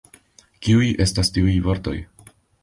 [0.67, 1.95] Kiuj estas tiuj vortoj?